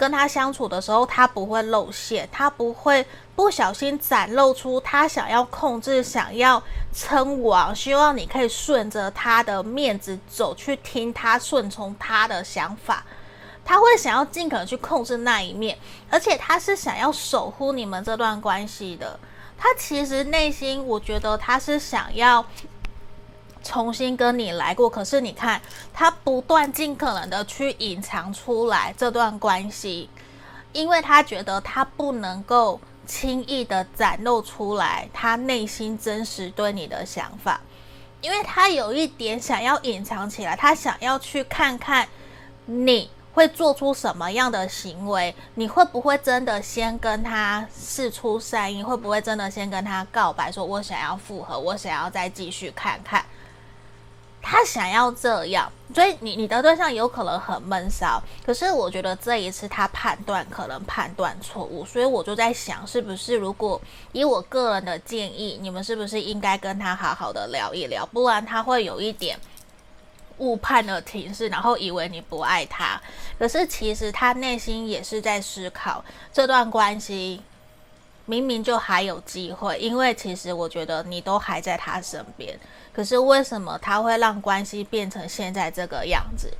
[0.00, 6.62] 跟他相处的时候，他不会露馅，他不会不小心展露出他想要控制、想要
[6.94, 13.04] 称王，希望你可以顺着他的面子走，去听他、顺从他的想法。
[13.62, 15.76] 他会想要尽可能去控制那一面，
[16.08, 19.20] 而且他是想要守护你们这段关系的。
[19.58, 22.42] 他其实内心，我觉得他是想要
[23.62, 24.88] 重新跟你来过。
[24.88, 25.60] 可是你看，
[25.92, 30.08] 他不断尽可能的去隐藏出来这段关系，
[30.72, 37.60] 因为他觉得他不能够轻易的展露出来他内心真实对你的想法，
[38.20, 42.08] 因为他有一点想要隐藏起来，他想要去看看
[42.66, 43.10] 你。
[43.32, 45.32] 会做出什么样的行为？
[45.54, 48.82] 你会不会真的先跟他试出善意？
[48.82, 53.24] 会不会真的先跟他告白，说我想要复合，我想要再继续看看？
[54.42, 58.22] 他想要这样，所以你你的对象有可能很闷骚。
[58.44, 63.80] 可是我觉得这一次他判断可能判断错误，所以我就在想，是不是如果
[64.12, 68.06] 以我个人的建议，你们是不是应该跟他好好的聊一聊？
[68.06, 69.38] 不然他会有一点。
[70.38, 72.98] 误判了情势，然后以为你不爱他，
[73.38, 77.42] 可是其实他内心也是在思考这段关系
[78.24, 82.58] 明明就还有机会，因为其实我觉得你都还在他身边，
[83.00, 86.52] 可是为什么他会让关系变成现在这个样子？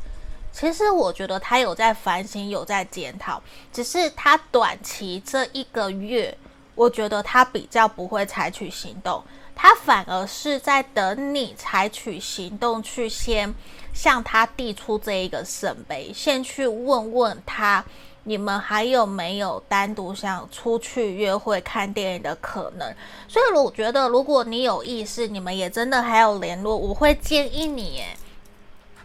[0.51, 6.35] 其实我觉得他有在反省，有在检讨，只是他短期这一个月，
[6.75, 9.23] 我觉得他比较不会采取行动。
[9.55, 13.55] 他反而是在等你采取行动，去先
[13.93, 17.85] 向他递出这一个圣杯，先去问问他，
[18.25, 22.95] 你们还有没有单独想出去约会、看电影的可能？
[23.27, 28.03] 所以我觉得，如果你有意识，你们也真的还有联络，我会建议你，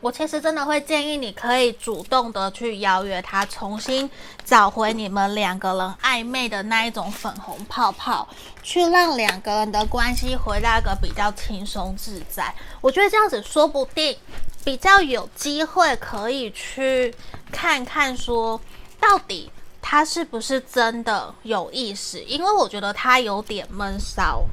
[0.01, 4.09] 我其实真的会建议你可以主动的去邀约他，重新
[4.43, 8.27] 找回你们两个人暧昧的那一种粉红泡泡，
[8.61, 12.53] 去让两个人的关系回到一个比较轻松自在。
[12.81, 14.15] 我觉得这样子说不定
[14.63, 17.15] 比较有机会可以去
[17.51, 18.59] 看看，说
[19.07, 24.45] 到底他是不是真的有意思，因为我觉得他有点闷骚，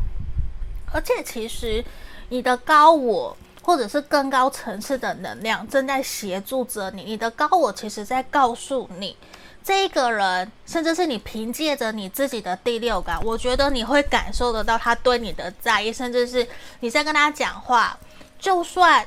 [0.92, 1.84] 而且其实
[2.28, 3.36] 你的高我。
[3.64, 9.16] 或者是更高层次的能量正在协助着你，你的高我其实在告诉你，
[9.62, 16.44] 这个人，甚至是你凭借着你自己的第六感，我觉得你会感受得到他对你的在意，甚至是
[16.80, 17.96] 你在跟他讲话，
[18.36, 19.06] 就算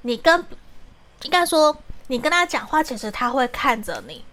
[0.00, 0.42] 你跟，
[1.24, 4.24] 应该说你跟他讲话，其实他会看着你。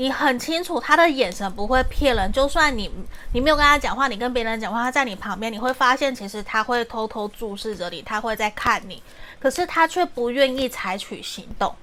[0.00, 2.88] 你很清楚他的眼神不会骗人，就算你
[3.32, 9.02] 你没有跟他讲话，你跟别人讲话，他在你旁边，你会发现其实他会偷偷注视着你，他会在看你，
[9.40, 11.74] 可是他却不愿意采取行动，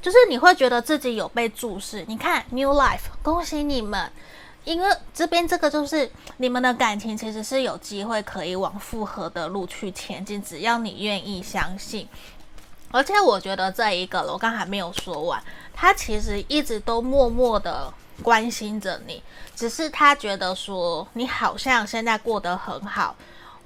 [0.00, 2.04] 就是你会觉得自己有被注视。
[2.06, 4.08] 你看 New Life，恭喜你们，
[4.62, 12.06] 因为这边这个就是你们的感情其实是有机会可以往复合的路去前进，只要你愿意相信。
[12.90, 15.42] 而且我觉得这一个我刚还没有说完。
[15.74, 19.22] 他其实一直都默默的关心着你，
[19.56, 23.14] 只是他觉得说你好像现在过得很好，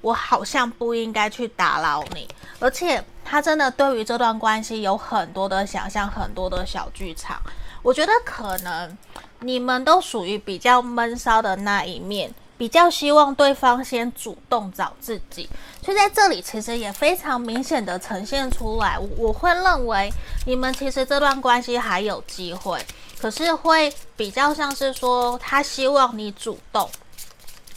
[0.01, 2.29] 我好像不应该去打扰你。
[2.61, 7.41] 而且他真的对于这段关系有很多的想象，很多的小剧场。
[7.83, 8.97] 我觉得可能
[9.41, 12.33] 你们都属于比较闷骚的那一面。
[12.57, 15.51] 比较希望对方先主动找自己，
[15.85, 18.99] 所以在这里其实也非常明显的呈现出来。
[19.19, 20.11] 我会认为
[20.47, 22.83] 你们其实这段关系还有机会，
[23.21, 26.89] 可是会比较像是说他希望你主动，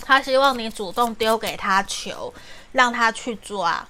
[0.02, 2.34] 他希望你主动丢给他球，
[2.72, 3.86] 让他去抓。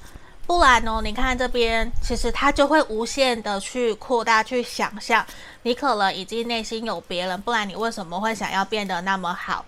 [0.47, 5.23] 不然呢，你看这边其实他就会无限的去扩大，去想象
[5.61, 9.63] 你可能已经内心有别人，不然你为什么会想要变得那么好？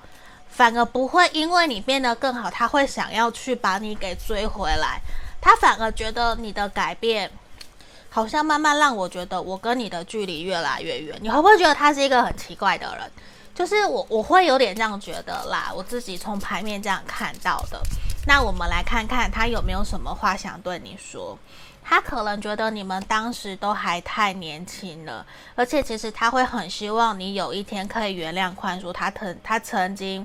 [0.60, 5.00] 反而不会因为你变得更好，他会想要去把你给追回来。
[5.39, 7.32] 他反而觉得你的改变，
[8.10, 11.17] 好像慢慢让我觉得我跟你的距离越来越远。
[11.22, 13.10] 你会不会觉得他是一个很奇怪的人？
[13.56, 17.82] 就是我我会有点这样觉得啦，我自己从牌面这样看到的。
[18.29, 21.35] 那我们来看看他有没有什么话想对你说。
[21.83, 30.23] 他可能觉得你们当时都还太年轻了，而且其实他会很希望你有一天可以原谅宽恕他曾他曾经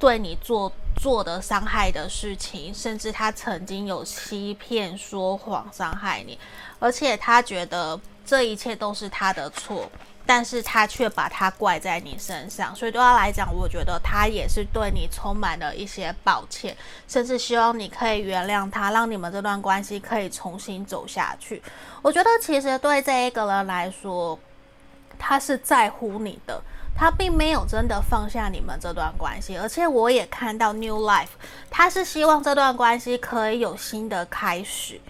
[0.00, 6.36] 对你做做的伤害的事情，甚至他曾经有欺骗说谎伤害你，
[6.80, 9.88] 而且他觉得这一切都是他的错。
[10.32, 16.76] 但是他却把他怪在你身上，所以对他来讲，我觉得他也是对你充满了一些抱歉，
[17.08, 21.60] 甚至希望你可以原谅他，让你们这段关系可以重新走下去。
[22.00, 24.38] 我觉得其实对这一个人来说，
[25.18, 26.62] 他是在乎你的，
[26.94, 29.58] 他并没有真的放下你们这段关系。
[29.58, 31.34] 而且我也看到 New Life，
[31.68, 35.00] 他是希望这段关系可以有新的开始。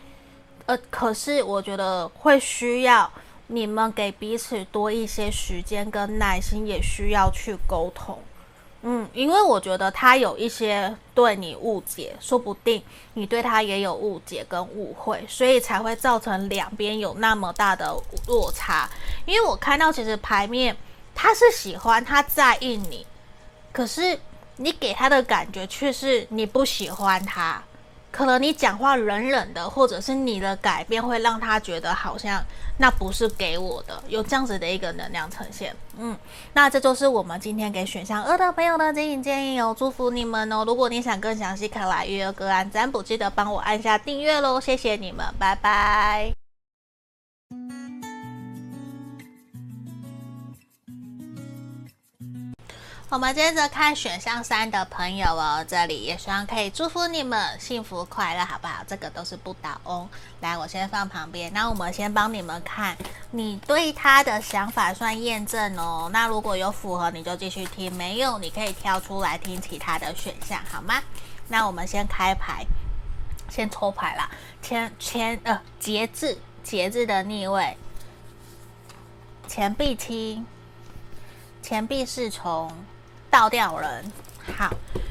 [0.64, 3.11] 呃，可是我觉得会需要
[3.53, 8.17] 你们给彼此多一些时间跟耐心，也需要去沟通。
[8.83, 12.83] 嗯，因为我觉得他有一些对你误解，说不定
[13.15, 17.95] 你对他也有误解跟误会，所以才会造成两边有那么大的
[18.27, 18.89] 落差。
[19.27, 20.75] 因为我看到其实牌面
[21.15, 23.05] 他是喜欢，他在意你，
[23.73, 24.19] 可是
[24.57, 27.63] 你给他的感觉却是你不喜欢他。
[28.11, 32.43] 可能你讲话冷冷的，或者是你的改变会让他觉得好像
[32.81, 35.77] 那不是给我的，有这样子的一个能量呈现。
[35.99, 36.16] 嗯，
[36.55, 40.64] 那这就是我们今天给选项二的朋友的指引建议哦，祝福你们哦。
[40.66, 46.39] 如果你想更详细看来预约个案占卜，记得帮我按下订阅喽，谢谢你们，拜拜。
[53.11, 58.85] 我们接着看选项三的朋友哦，这里也希望可以祝福你们幸福快乐，好不好？
[58.87, 60.09] 这个都是不倒翁。
[60.40, 61.53] 来，我先放旁边。
[61.53, 62.96] 那我们先帮你们看，
[63.33, 66.09] 你对他的想法算验证哦。
[66.12, 71.03] 那如果有符合，你就继续听；没有，你可以跳出来听其他的选项，好吗？
[71.49, 72.64] 那我们先开牌，
[73.49, 74.31] 先抽牌啦。
[74.62, 77.77] 前前呃，节制，节制的逆位，
[79.49, 80.44] 钱币七，
[81.61, 82.73] 钱币侍从。
[83.31, 84.12] 倒掉人，
[84.59, 84.69] 好，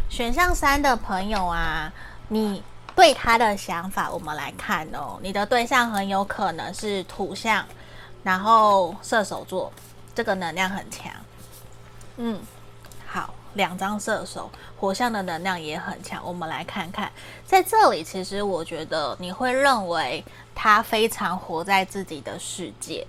[0.10, 1.90] 选项三的朋友啊，
[2.28, 2.62] 你
[2.94, 5.18] 对他的想法，我们来看哦。
[5.22, 7.66] 你的对象很有可能是土象，
[8.22, 9.72] 然后射手座，
[10.14, 11.10] 这个能量很强。
[12.18, 12.42] 嗯，
[13.08, 16.22] 好，两张射手，火象的能量也很强。
[16.26, 17.10] 我们来看看，
[17.46, 20.22] 在这里，其实我觉得你会认为
[20.54, 23.08] 他非常活在自己的世界，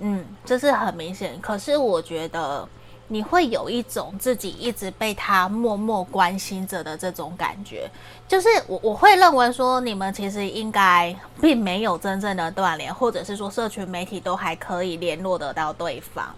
[0.00, 1.40] 嗯，这是很明显。
[1.40, 2.68] 可是我觉得。
[3.08, 7.88] 你会有一种自己一直被他默默关心着的这种感觉，
[8.26, 16.34] 就是我我会认为说，你们其实应该并没有真正的断联，或者是说社群媒体都还可以联络得到对方，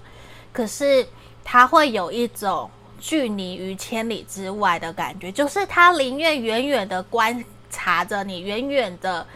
[0.53, 1.07] 可是
[1.43, 9.27] 他会有一种距离于千里之外的感觉，就是他宁愿远远的观察着你，远远的，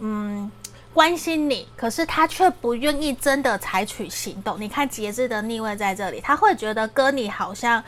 [0.00, 0.50] 嗯。
[0.92, 4.60] 关心你，可是他却不愿意真的采取行动。
[4.60, 7.82] 你看节制的逆位在这里，他会觉得跟你好像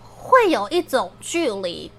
[0.00, 1.90] 会有一种距离，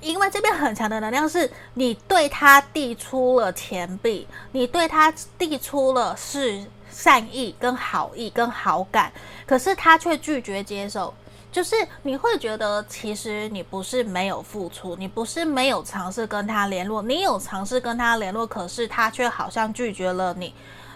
[0.00, 9.12] 因为这边很强的能量是你对他递出了钱币，你对他递出了是善意跟好意跟好感，
[9.46, 11.12] 可是他却拒绝接受。
[11.54, 20.52] 就是你会觉得，其实你不是没有付出，你不是没有尝试跟他联络，你有尝试跟他联络，可是他却好像拒绝了你。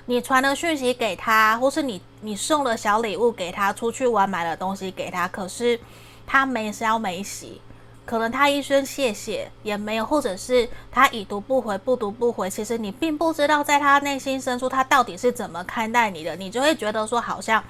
[0.06, 5.78] 你传了讯息给他，或是你你送了小礼物给他，出去玩买了东西给他，可是
[6.26, 7.60] 他没消没息，
[8.04, 12.50] 可能他一声谢谢也没有，或者是他已读不回，不读不回。
[12.50, 17.62] 其实你并不知道，在他内心深处，他到底是怎么看待你的，你就会觉得说，好像。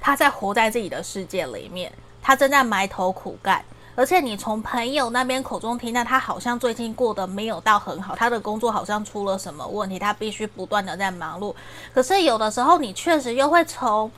[0.00, 11.54] 他在活在自己的世界里面，他正在埋头苦干，而且你从朋友那边口中听到，他好像最近过得没有到很好，他的工作好像出了什么问题，他必须不断的在忙碌。
[11.92, 14.10] 可是有的时候，你确实又会从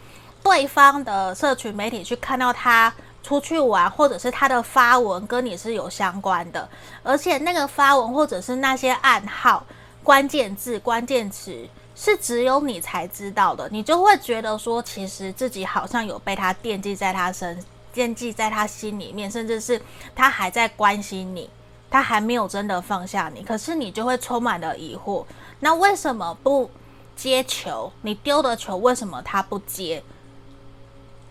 [0.42, 6.68] 对方的社群媒体去看到他出去玩，或者是他的发文跟你是有相关的，
[7.02, 9.64] 而且那个发文或者是那些暗号、
[10.02, 11.68] 关键字、关键词。
[12.02, 19.78] 是只有你才知道的，你就会觉得说，其实自己好像有被他惦记在他身，惦记在他心里面，甚至是
[20.14, 21.50] 他还在关心你，
[21.90, 23.42] 他还没有真的放下你。
[23.42, 25.26] 可是你就会充满了疑惑，
[25.58, 26.70] 那为什么不
[27.14, 27.92] 接球？
[28.00, 30.02] 你丢的球为什么他不接？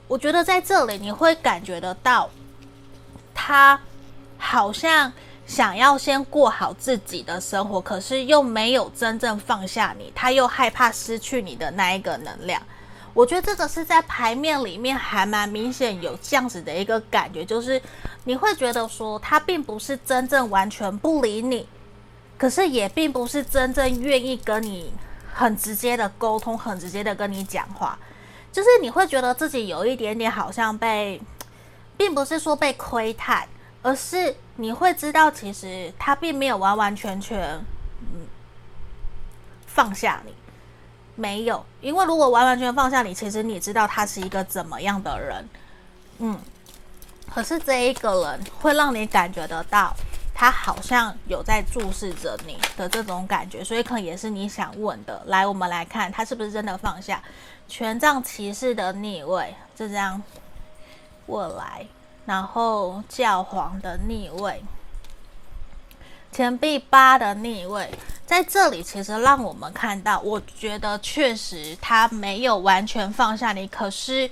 [0.07, 2.29] 我觉得在这里你会感觉得到，
[3.33, 3.81] 他
[4.37, 5.11] 好像。
[5.49, 12.61] 想要先过好自己的生活，可是又没有真正放下你，他又害怕失去你的那一个能量。
[13.15, 17.81] 我觉得这个是在牌面里面还蛮明显有这样子的一个感觉，就是
[18.25, 21.67] 你会觉得说他并不是真正完全不理你，
[22.37, 24.93] 可是也并不是真正愿意跟你
[25.33, 27.97] 很直接的沟通，很直接的跟你讲话，
[28.51, 31.19] 就是你会觉得自己有一点点好像被，
[31.97, 33.47] 并不是说被窥探。
[33.81, 37.39] 而是你会知道，其实他并没有完完全全，
[38.01, 38.27] 嗯，
[39.65, 40.33] 放下你，
[41.15, 45.49] 没有，因为如果完完全全放下你，其实你知道他是一个怎么样的人，
[46.17, 46.37] 嗯，
[47.33, 49.95] 可是这一个人会让你感觉得到，
[50.35, 55.23] 他好像有在注视着你的这种感觉，所以可能也是你想问的。
[55.27, 57.23] 来，我们来看他是不是真的放下。
[57.69, 60.21] 权杖骑士的逆位，就这样
[61.25, 61.85] 过来，
[62.29, 64.63] 然后教皇的逆位，
[66.31, 67.89] 钱币八的逆位，
[68.23, 74.29] 在这里其实让我们看到，我觉得确实他没有完全放下你，可是。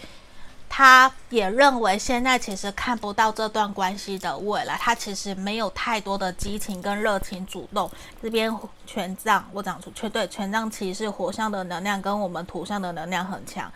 [0.70, 7.90] 他也认为现在其实看不到这段关系的未来，他其实没有太多的激情跟热情主动。
[8.22, 8.54] 这边
[8.86, 13.72] 权杖我讲出去，对，权杖骑士火象的能量跟我们土象的能量很强，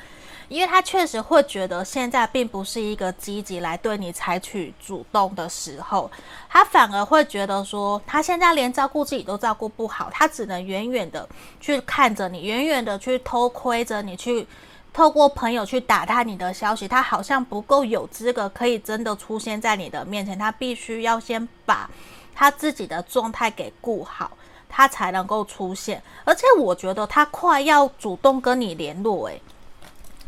[0.51, 6.11] 因为他确实会觉得现在并不是一个积极来对你采取主动的时候，
[6.49, 11.25] 他反而会觉得说，他现在连照顾自己都照顾不好，他只能远远的
[11.61, 14.45] 去看着你，远远的去偷窥着你去。
[14.93, 20.37] 透过朋友去打探你的消息，他好像不够有资格可以真的出现在你的面前。
[20.37, 21.89] 他必须要先把
[22.35, 24.31] 他自己的状态给顾好，
[24.67, 26.03] 他才能够出现。
[26.25, 29.41] 而且我觉得他快要主动跟你联络，诶，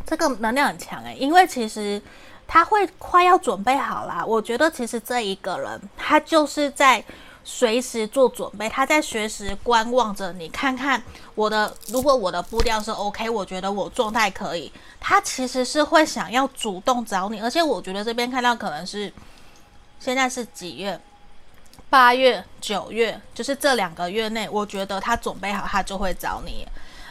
[0.05, 2.01] 这个能量很强，诶，因为其实
[2.47, 4.23] 他会快要准备好啦。
[4.25, 7.03] 我觉得其实这一个人，他就是在。
[7.45, 11.03] 随时做准备，他在随时观望着你，看看
[11.35, 11.75] 我的。
[11.89, 17.41] 如果我的步调是 OK，我觉得我状态可以，他其实是会想要主动找你。
[17.41, 19.11] 而且我觉得这边看到可能是
[19.99, 20.97] 现在是几月？
[21.89, 26.65] 八月、九月，就是这两个月内，我觉得他准备好，他就会找你。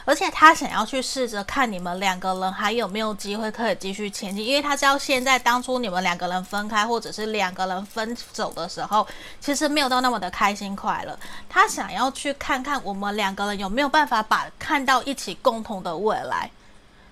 [0.05, 9.07] 而且他想要去试着看你们两个人还有没有机会可以继续前进，因为他知道现在当初你们两个人分开或者是两个人分手的时候，
[9.39, 11.17] 其实没有到那么的开心快乐。
[11.47, 16.51] 他想要去看看我们两个人有没有办法把看到一起共同的未来，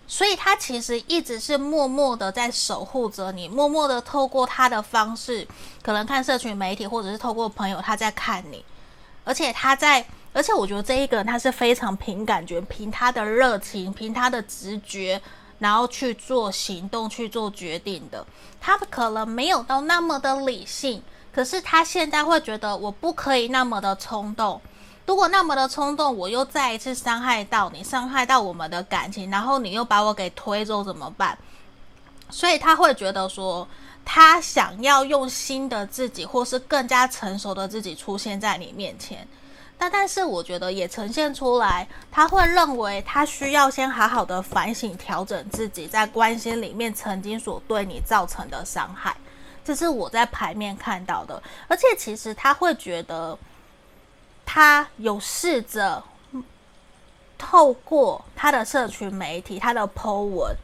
[0.05, 5.47] 所以他其实一直是默默的在守护着你，默默的透过他的方式，
[5.81, 8.65] 可能看社群媒体或者是透过朋友，他在看你，
[9.23, 10.05] 而且他在。
[10.34, 15.21] 而且我觉得这一个人他是非常凭感觉、凭他的热情、凭他的直觉，
[15.59, 18.25] 然后去做行动、去做决定的。
[18.59, 21.01] 他可能没有到那么的理性，
[21.34, 24.61] 可是他现在会觉得我不可以那么的冲动。
[25.05, 31.38] 如果那么的冲动，我又再一次伤害到你，伤害到我们的感情，然后你又把我给推走怎么办？
[32.29, 33.67] 所以他会觉得说，
[34.05, 39.27] 他想要用新的自己，或是更加成熟的自己出现在你面前。
[39.82, 49.17] 但但是，我觉得也呈现出来，他会认为他需要先好好的反省、调整自己在关系里面曾经所对你造成的伤害，
[49.65, 51.41] 这是我在牌面看到的。
[51.67, 53.36] 而且，其实他会觉得，
[54.45, 56.03] 他有试着
[57.39, 60.55] 透过他的社群媒体、他的 po 文，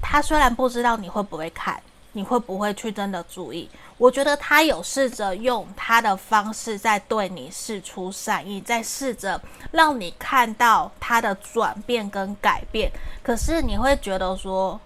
[0.00, 1.78] 他虽然不知道你会不会看。
[2.12, 3.68] 你会不会去真的注意？
[3.96, 9.40] 我觉得他有试着用他的方式在对你示出善意，在试着
[9.70, 12.90] 让你看到他的转变跟改变。
[13.22, 14.80] 可是你会觉得说，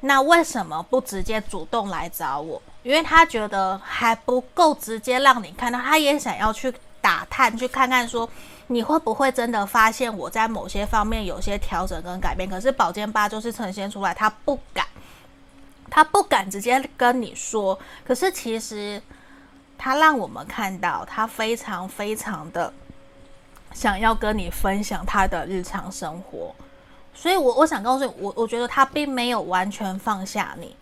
[0.00, 2.60] 那为什么不直接主动来找我？
[2.82, 8.28] 因为他觉得还不够直接让你看到，他也想要去打探，去看看说
[8.68, 12.48] 你会不会真的发现我在某些方面有些调整跟改变。
[12.48, 14.86] 可是宝剑八就是呈现出来，他不敢。
[15.90, 19.02] 他不敢直接跟你说，可是其实
[19.76, 22.72] 他让我们看到，他非常非常的
[23.72, 26.54] 想要跟你分享他的日常生活，
[27.12, 30.76] 所以我我想告诉你，我我觉得他并没有完全放下你，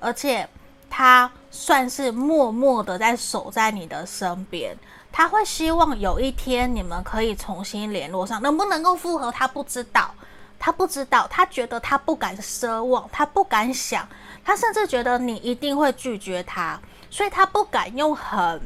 [0.00, 0.48] 而且
[0.90, 4.76] 他算是默默的在守在你的身边，
[5.12, 10.14] 他会希望有一天你们可以重新联络上，能不能够复合，他不知道，
[10.58, 14.08] 他不知道，他觉得他不敢奢望，他不敢想。
[14.48, 16.80] 他甚至觉得你一定会拒绝他，
[17.10, 18.58] 所以他不敢用很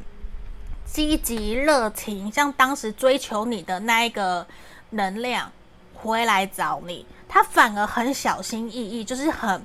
[0.84, 4.46] 积极热情，像当时追求你的那一个
[4.90, 5.50] 能量
[5.92, 7.04] 回来找你。
[7.28, 9.60] 他反而很小心翼翼，就是很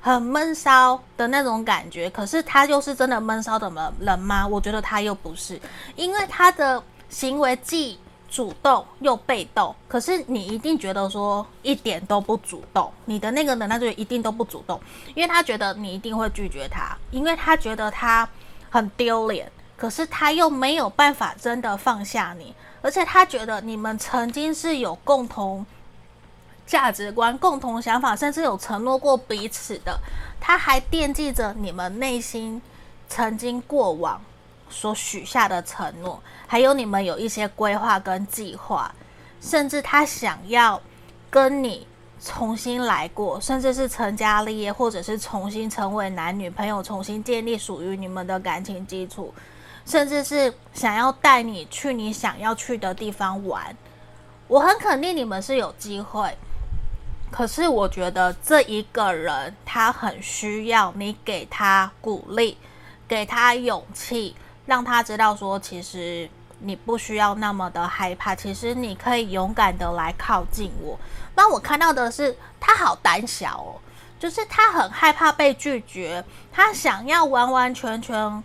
[0.00, 2.08] 很闷骚的那种感觉。
[2.08, 4.48] 可是他又是真的闷骚的人吗？
[4.48, 5.60] 我觉得他又不是，
[5.96, 7.98] 因为他的行为既
[8.30, 14.78] 主动又被动，可是你一定觉得说一点都不主动，你的那个能量就一定都不主动，
[15.14, 18.28] 因为他觉得你一定会拒绝他，因为他觉得他
[18.68, 25.64] 很丢脸，可是他又没有办法真的放下你，而且他觉得你们曾经是有共同
[26.66, 29.98] 价值观、共同想法，甚至有承诺过彼此的，
[30.38, 32.60] 他还惦记着你们内心
[33.08, 34.20] 曾经过往
[34.70, 38.94] 所许下的承诺，还有你们有一些规划跟计划，
[39.40, 40.80] 甚至他想要
[41.30, 41.86] 跟你
[42.20, 49.32] 重新来过，甚至是成家立业，或者是重新成为男女朋友，重新建立属于你们的感情基础。
[49.86, 53.74] 甚至是想要带你去你想要去的地方玩。
[54.46, 56.36] 我很肯定你们是有机会，
[57.30, 62.58] 可是我觉得这一个人他很需要你给他鼓励，
[63.06, 64.36] 给他勇气，
[64.68, 70.96] 让他知道说，其实你不需要那么的害怕，其实你可以勇敢的来靠近我。
[71.34, 73.80] 那我看到的是他好胆小哦，
[74.20, 78.44] 就是他很害怕被拒绝，他想要完完全全，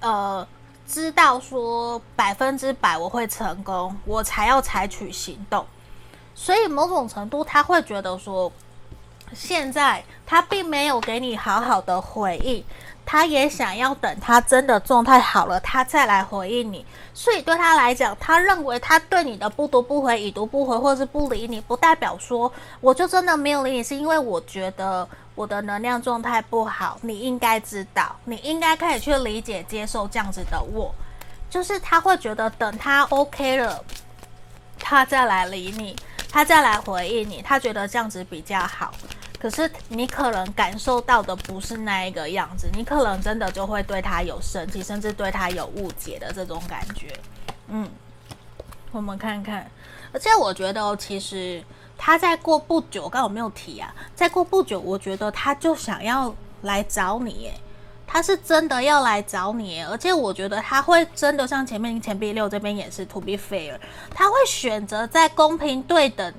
[0.00, 0.46] 呃。
[0.86, 5.64] 知道说百分之百我会成功，我才要采取行动。
[6.34, 8.52] 所以某种程度他会觉得说，
[9.32, 12.62] 现在他并没有给你好好的回应，
[13.06, 16.84] 他也想要等他真的状态好了，他再来回应你。
[17.12, 25.08] 所以对他来讲，他认为他对你的不读不回、已读不回，或是不理你，不代表说我就真的没有理你，是因为我觉得。
[25.36, 30.94] 我的能量状态不好，你应该知道，你应该可以去理解、接受这样子的我，
[31.50, 33.84] 就是他会觉得等他 OK 了，
[34.78, 35.96] 他再来理你，
[36.30, 38.92] 他再来回应你，他觉得这样子比较好。
[39.44, 47.12] 可是你可能感受到的不是那一个样子，你可能真的就会对他有生气，甚至对他有误解的这种感觉。
[47.68, 47.86] 嗯，
[48.90, 49.70] 我们看看，
[50.14, 51.62] 而且我觉得其实。
[51.96, 53.94] 他在过不久，刚好没有提啊。
[54.16, 57.54] 再过不久，我觉得他就想要来找你，耶，
[58.04, 63.78] 他是真的要来找你，而且我觉得他会真的像前面前 B 六这边也是 to be fair，
[64.10, 66.34] 他会选择在公平对等，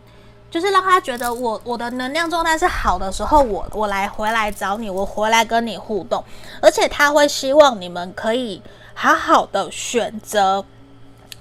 [0.50, 6.24] 就是让他觉得我我的能量状态是好的时候，我我来回来找你，我回来跟你互动，
[6.62, 8.62] 而且他会希望你们可以
[8.94, 10.64] 好好的选择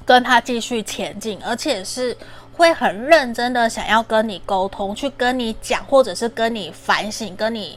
[0.05, 2.17] 跟他继续前进，而且是。
[2.57, 7.77] 会很认真的想要跟你沟通，去跟你讲，或者是跟你反省，跟你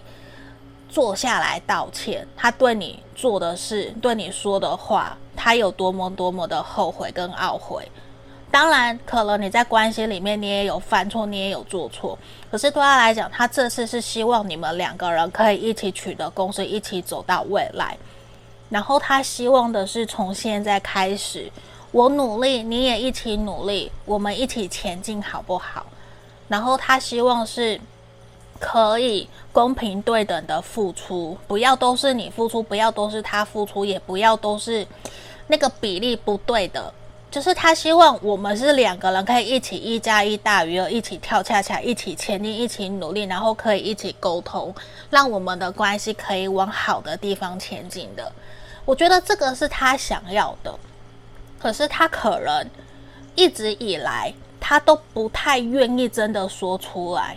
[0.88, 2.28] 坐下来道歉。
[2.36, 7.92] 他对你做的事，对你说的话，他有多么多么的后悔跟懊悔。
[8.50, 12.18] 当然，可能你在关系里面你也有犯错，你也有做错。
[12.50, 17.98] 可是对他来讲，他这次是希望你们两个人可以一起取得共识，一起走到未来。
[18.70, 21.52] 然后他希望的是从现在开始。
[21.92, 25.86] 我努力，你也一起努力，我们一起前进，好不好？
[26.48, 27.80] 然后他希望是
[28.60, 34.86] 可以公平对等的付出，不要都是你付出，不要都是他付出，也不要都是
[35.48, 36.94] 那个比例不对的。
[37.30, 44.74] 就是他希望我们是两个人可以一起一加一大于二，一起跳恰恰，一起前进，一起努力，然后可以一起沟通，
[45.10, 48.32] 让我们的关系可以往好的地方前进的。
[48.86, 50.74] 我觉得这个是他想要的。
[51.60, 52.70] 可是他可能
[53.34, 57.36] 一直以来他都不太愿意真的说出来，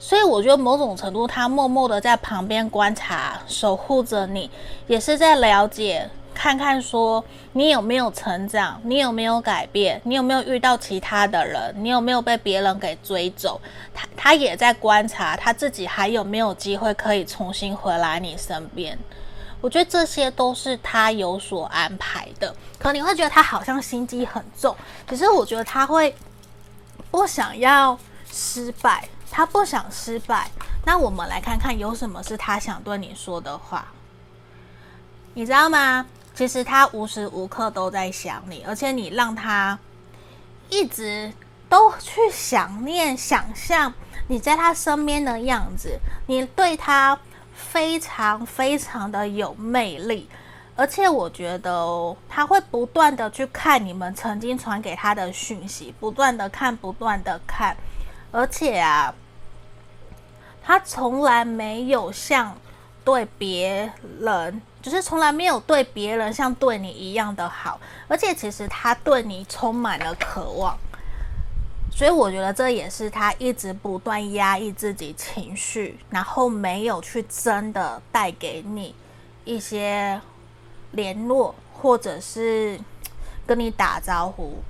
[0.00, 4.50] 所以我觉得某种程度他默默的在旁边观察、守护着你，
[4.88, 6.10] 也是在了解、
[6.40, 7.22] 看看说
[7.52, 13.60] 你有没有成长，你有没有改变，你有没有遇到其他的人，你有没有被别人给追走。
[13.92, 18.98] 他他也在观察他自己还有没有机会可以重新回来你身边。
[19.60, 24.74] 我觉得这些都是他有所安排的，可能你会觉得他好像心机很重，
[25.06, 26.16] 可是我觉得他会
[27.10, 27.98] 不想要
[28.32, 30.50] 失败，他不想失败。
[30.86, 33.88] 那我们来看看有什么是他想对你说的话，
[35.34, 36.06] 你知道吗？
[36.40, 39.78] 其实他无时无刻都在想你，而且你让他
[40.70, 41.30] 一直
[41.68, 43.92] 都去想念、想象
[44.26, 47.18] 你在他身边的样子，你对他。
[47.52, 50.26] 非常非常的有魅力，
[50.76, 57.76] 而且我觉得哦，他会不断的去看你们曾经传给他的讯息，不断的看，不断的看，
[58.32, 59.14] 而且啊，
[60.62, 62.56] 他从来没有像
[63.04, 70.76] 对别人，就是从来没有对别人像对你一样的好，而且其实他对你充满了渴望。
[71.92, 78.94] 所以我觉得这也是他一直不断压抑自己情绪，然后没有去真的带给你
[79.44, 80.20] 一些
[80.92, 82.80] 联络，或者是
[83.46, 84.62] 跟你打招呼。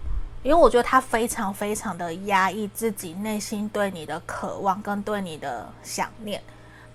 [0.42, 6.42] 因为我觉得他非常非常的压抑自己内心对你的渴望跟对你的想念，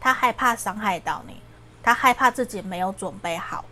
[0.02, 1.40] 他害怕伤害到你，
[1.86, 3.64] 他害怕自己没有准备好。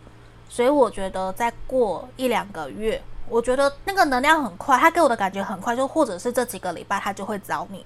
[0.48, 3.02] 所以我觉得再过一两个月。
[3.26, 7.84] 我觉得那个能量很快，他给我的感觉很快，就或者是这几个礼拜他就会找你，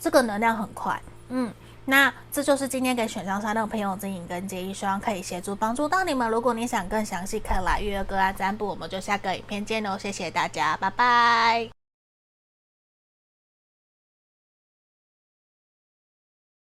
[0.00, 1.54] 这个能量很快，嗯，
[1.84, 6.28] 那这就是今天给选项三的朋友指引跟建议，希望可以协助帮助到你们。
[6.28, 11.83] 如果你想更详细，可以来预约个案占卜，我们就下个影片见喽，谢谢大家，拜拜。